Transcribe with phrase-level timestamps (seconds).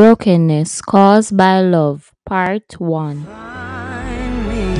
[0.00, 4.72] Brokenness Caused by Love Part 1 find me.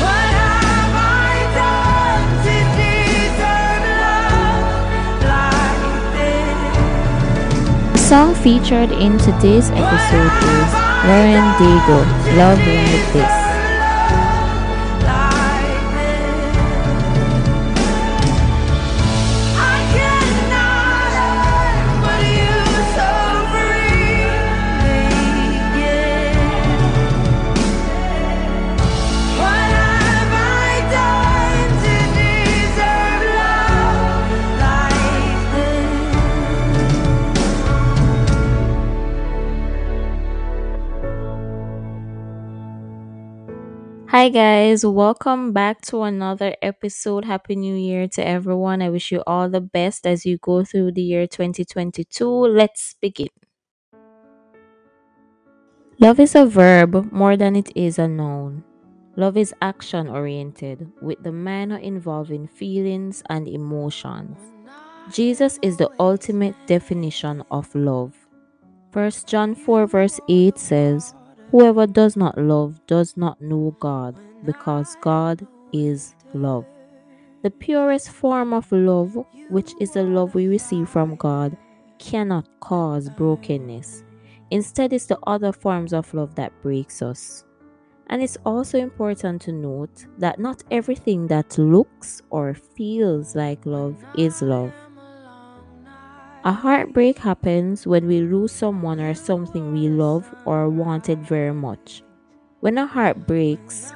[0.00, 5.84] What have I done to deserve love like
[7.92, 8.00] this?
[8.08, 10.72] Song featured in today's episode is
[11.04, 12.08] Lauren Daigle,
[12.38, 13.45] Love Like This.
[44.26, 47.24] Hi guys, welcome back to another episode.
[47.24, 48.82] Happy New Year to everyone.
[48.82, 52.26] I wish you all the best as you go through the year 2022.
[52.26, 53.28] Let's begin.
[56.00, 58.64] Love is a verb more than it is a noun.
[59.14, 64.36] Love is action oriented, with the manner involving feelings and emotions.
[65.12, 68.26] Jesus is the ultimate definition of love.
[68.92, 71.14] 1 John 4 verse 8 says,
[71.50, 76.66] Whoever does not love does not know God, because God is love.
[77.42, 79.16] The purest form of love,
[79.48, 81.56] which is the love we receive from God,
[81.98, 84.02] cannot cause brokenness.
[84.50, 87.44] Instead, it's the other forms of love that breaks us.
[88.08, 93.96] And it's also important to note that not everything that looks or feels like love
[94.16, 94.72] is love.
[96.46, 102.04] A heartbreak happens when we lose someone or something we love or wanted very much.
[102.60, 103.92] When a heart breaks,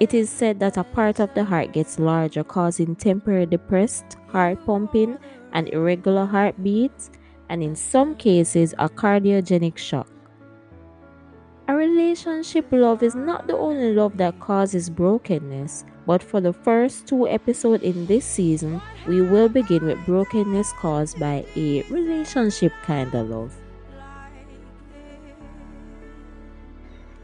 [0.00, 4.66] it is said that a part of the heart gets larger, causing temporary depressed heart
[4.66, 5.16] pumping
[5.52, 7.12] and irregular heartbeats,
[7.48, 10.10] and in some cases, a cardiogenic shock.
[11.68, 17.06] A relationship love is not the only love that causes brokenness, but for the first
[17.06, 23.14] two episodes in this season, we will begin with brokenness caused by a relationship kind
[23.14, 23.54] of love.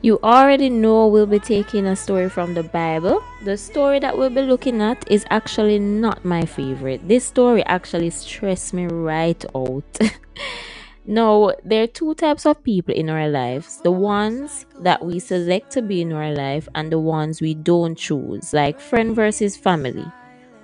[0.00, 3.20] You already know we'll be taking a story from the Bible.
[3.44, 7.08] The story that we'll be looking at is actually not my favorite.
[7.08, 9.98] This story actually stressed me right out.
[11.10, 15.70] No, there are two types of people in our lives the ones that we select
[15.70, 20.04] to be in our life, and the ones we don't choose, like friend versus family,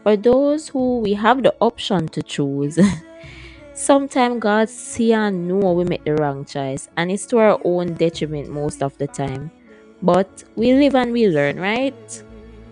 [0.04, 2.78] or those who we have the option to choose.
[3.72, 7.94] Sometimes God see and know we make the wrong choice, and it's to our own
[7.94, 9.50] detriment most of the time.
[10.02, 12.22] But we live and we learn, right?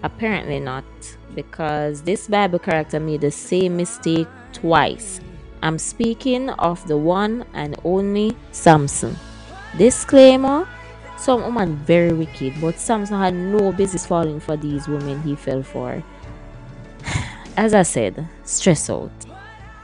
[0.03, 0.85] Apparently not,
[1.35, 5.23] because this Bible character made the same mistake twice.
[5.63, 9.17] I'm speaking of the one and only Samson.
[9.79, 10.69] Disclaimer
[11.23, 15.63] some woman very wicked, but Samson had no business falling for these women he fell
[15.63, 16.03] for.
[17.57, 19.13] As I said, stress out.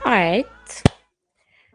[0.05, 0.47] Alright.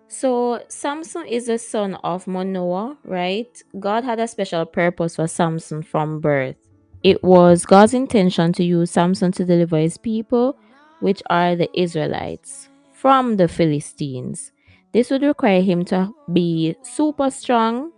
[0.08, 3.63] So Samson is the son of Manoah, right?
[3.80, 6.58] God had a special purpose for Samson from birth.
[7.02, 10.58] It was God's intention to use Samson to deliver his people,
[11.00, 12.69] which are the Israelites,
[13.03, 14.53] from the Philistines.
[14.94, 17.91] This would require him to be super strong,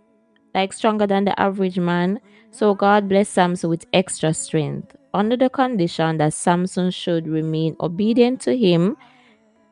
[0.52, 2.18] like stronger than the average man.
[2.50, 8.40] So God blessed Samson with extra strength, under the condition that Samson should remain obedient
[8.40, 8.96] to him.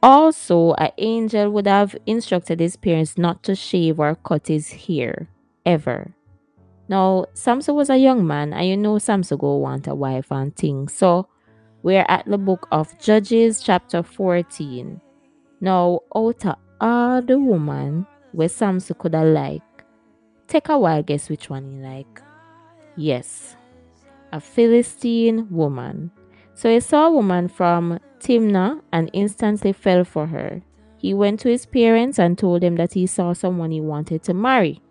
[0.05, 5.28] Also, an angel would have instructed his parents not to shave or cut his hair
[5.67, 6.15] ever.
[6.89, 10.55] Now, Samson was a young man, and you know Samson go want a wife and
[10.55, 10.93] things.
[10.93, 11.27] So,
[11.83, 15.00] we're at the book of Judges, chapter 14.
[15.64, 19.62] Now, out of all the woman where Samson could have like,
[20.47, 22.20] take a while guess which one he like.
[22.97, 23.56] Yes,
[24.30, 26.10] a Philistine woman.
[26.52, 30.61] So he saw a woman from Timnah and instantly fell for her.
[30.99, 34.34] He went to his parents and told them that he saw someone he wanted to
[34.34, 34.82] marry.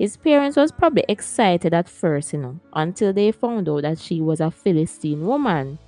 [0.00, 4.20] His parents was probably excited at first, you know, until they found out that she
[4.20, 5.78] was a Philistine woman,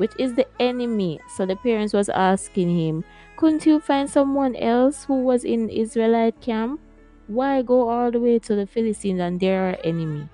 [0.00, 1.20] which is the enemy.
[1.28, 3.04] So the parents was asking him,
[3.36, 6.80] couldn't you find someone else who was in Israelite camp?
[7.26, 10.26] Why go all the way to the Philistines and they're our enemy?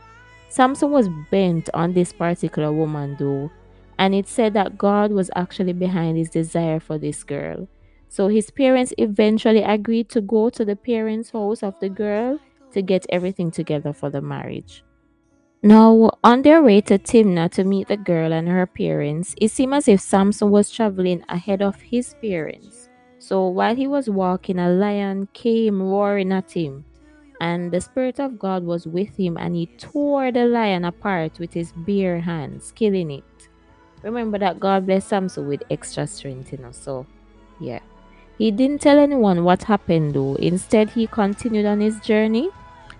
[0.50, 3.50] Samson was bent on this particular woman though,
[3.98, 7.66] and it said that God was actually behind his desire for this girl.
[8.08, 12.38] So his parents eventually agreed to go to the parents' house of the girl
[12.70, 14.84] to get everything together for the marriage.
[15.62, 19.74] Now, on their way to Timnah to meet the girl and her parents, it seemed
[19.74, 22.88] as if Samson was traveling ahead of his parents.
[23.18, 26.84] So while he was walking, a lion came roaring at him.
[27.40, 31.52] And the Spirit of God was with him, and he tore the lion apart with
[31.52, 33.48] his bare hands, killing it.
[34.02, 36.70] Remember that God blessed Samson with extra strength, you know.
[36.70, 37.06] So,
[37.58, 37.80] yeah.
[38.38, 40.34] He didn't tell anyone what happened though.
[40.36, 42.50] Instead, he continued on his journey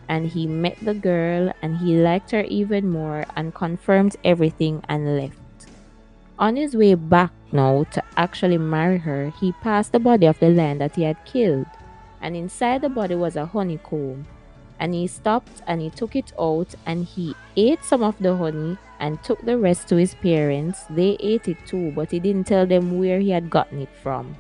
[0.08, 5.16] and he met the girl and he liked her even more and confirmed everything and
[5.16, 5.38] left.
[6.38, 10.50] On his way back now to actually marry her, he passed the body of the
[10.50, 11.66] lion that he had killed.
[12.20, 14.26] And inside the body was a honeycomb.
[14.78, 18.76] And he stopped and he took it out and he ate some of the honey
[19.00, 20.84] and took the rest to his parents.
[20.90, 24.36] They ate it too, but he didn't tell them where he had gotten it from.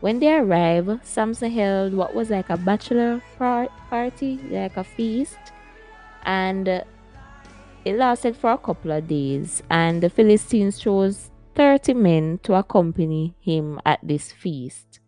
[0.00, 5.38] When they arrived, Samson held what was like a bachelor par- party, like a feast,
[6.24, 6.84] and uh,
[7.84, 9.62] it lasted for a couple of days.
[9.70, 15.00] And the Philistines chose 30 men to accompany him at this feast.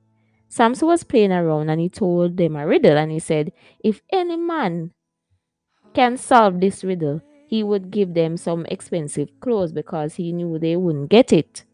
[0.48, 3.52] Samson was playing around and he told them a riddle and he said,
[3.82, 4.92] If any man
[5.94, 10.76] can solve this riddle, he would give them some expensive clothes because he knew they
[10.76, 11.64] wouldn't get it.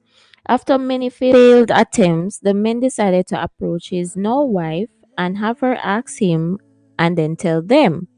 [0.48, 5.76] After many failed attempts, the men decided to approach his now wife and have her
[5.76, 6.58] ask him
[6.98, 8.08] and then tell them.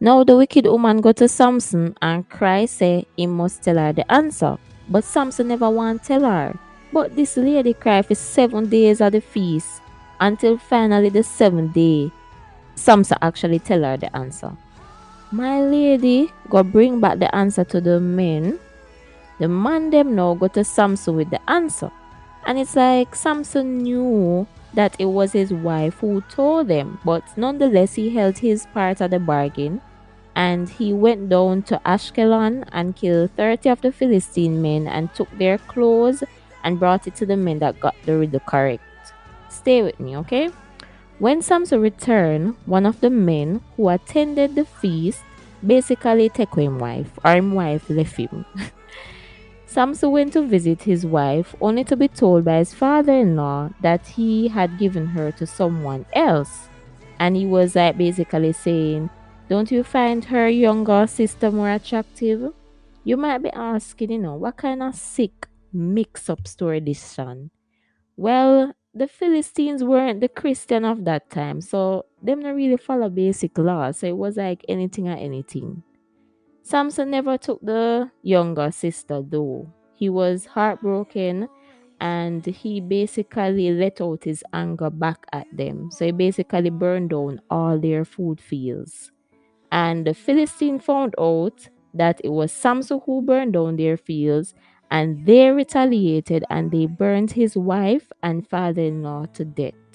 [0.00, 4.10] Now the wicked woman go to Samson and cry say he must tell her the
[4.10, 4.56] answer.
[4.88, 6.58] But Samson never want tell her.
[6.94, 9.82] But this lady cry for seven days at the feast
[10.18, 12.10] until finally the seventh day
[12.74, 14.56] Samson actually tell her the answer.
[15.30, 18.60] My lady go bring back the answer to the men
[19.38, 21.90] the man them now go to Samson with the answer.
[22.46, 27.94] And it's like Samson knew that it was his wife who told them, but nonetheless
[27.94, 29.80] he held his part of the bargain
[30.36, 35.30] and he went down to Ashkelon and killed 30 of the Philistine men and took
[35.38, 36.22] their clothes
[36.62, 38.82] and brought it to the men that got the riddle correct.
[39.48, 40.50] Stay with me, okay?
[41.18, 45.22] When Samson returned, one of the men who attended the feast
[45.66, 48.44] basically him wife, or him wife left him.
[49.66, 53.70] Samson went to visit his wife only to be told by his father in law
[53.80, 56.68] that he had given her to someone else.
[57.18, 59.10] And he was like basically saying,
[59.48, 62.52] Don't you find her younger sister more attractive?
[63.04, 67.50] You might be asking, you know, what kind of sick mix up story this son?
[68.16, 73.58] Well, the Philistines weren't the Christian of that time, so them not really follow basic
[73.58, 73.98] laws.
[73.98, 75.82] So it was like anything or anything.
[76.66, 79.72] Samson never took the younger sister though.
[79.94, 81.48] He was heartbroken
[82.00, 85.90] and he basically let out his anger back at them.
[85.92, 89.12] So he basically burned down all their food fields.
[89.70, 94.52] And the Philistine found out that it was Samson who burned down their fields
[94.90, 99.85] and they retaliated and they burned his wife and father-in-law to death.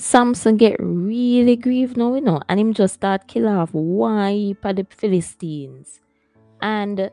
[0.00, 4.76] Samson get really grieved now, you know, and him just start kill off why of
[4.76, 6.00] the Philistines.
[6.62, 7.10] And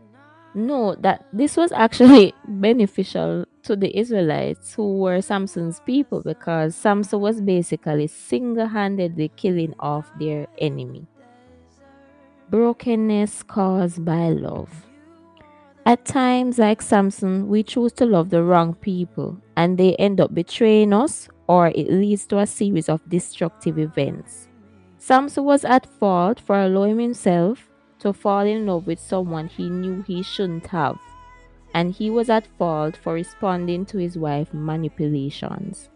[0.56, 7.19] note that this was actually beneficial to the Israelites who were Samson's people because Samson
[7.19, 11.06] was basically single-handedly killing off their enemy.
[12.50, 14.86] Brokenness caused by love.
[15.86, 20.34] At times, like Samson, we choose to love the wrong people and they end up
[20.34, 24.48] betraying us or it leads to a series of destructive events.
[24.98, 30.04] Samson was at fault for allowing himself to fall in love with someone he knew
[30.04, 31.00] he shouldn't have,
[31.74, 35.89] and he was at fault for responding to his wife's manipulations.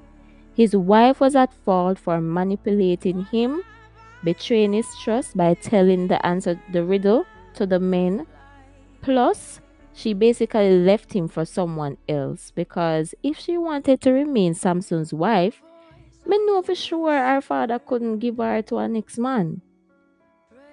[0.53, 3.61] His wife was at fault for manipulating him,
[4.23, 8.27] betraying his trust by telling the answer the riddle to the men.
[9.01, 9.59] Plus,
[9.93, 15.61] she basically left him for someone else because if she wanted to remain Samson's wife,
[16.25, 19.61] me know for sure her father couldn't give her to an next man.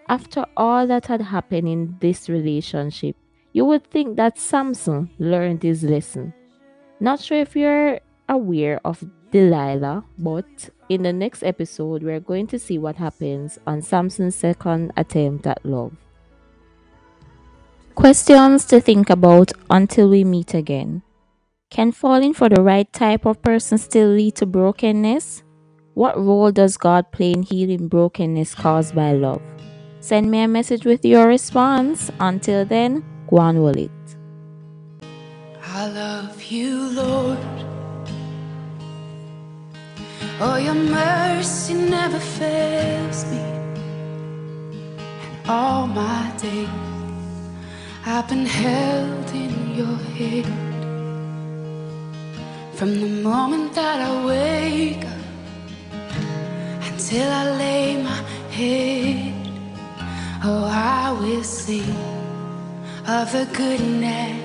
[0.08, 3.16] After all that had happened in this relationship,
[3.52, 6.32] you would think that Samson learned his lesson.
[7.00, 12.58] Not sure if you're aware of Delilah, but in the next episode, we're going to
[12.58, 15.92] see what happens on Samson's second attempt at love.
[17.98, 21.02] Questions to think about until we meet again.
[21.68, 25.42] Can falling for the right type of person still lead to brokenness?
[25.94, 29.42] What role does God play in healing brokenness caused by love?
[29.98, 32.08] Send me a message with your response.
[32.20, 33.90] Until then, go on with it.
[35.64, 37.38] I love you, Lord.
[40.38, 43.38] Oh, your mercy never fails me.
[45.00, 46.97] And all my days
[48.10, 50.46] I've been held in your hand.
[52.72, 55.24] From the moment that I wake up
[56.90, 59.34] until I lay my head,
[60.42, 61.94] oh, I will sing
[63.06, 64.38] of the goodness.